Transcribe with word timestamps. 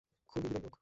খুবই 0.29 0.41
বিরল 0.43 0.63
রোগ। 0.63 0.75